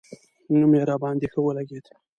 [0.59, 1.85] نوم یې راباندې ښه ولګېد.